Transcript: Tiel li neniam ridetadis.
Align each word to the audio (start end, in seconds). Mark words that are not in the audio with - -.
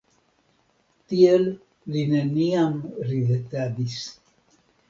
Tiel 1.11 1.45
li 1.97 2.03
neniam 2.13 2.81
ridetadis. 3.11 4.03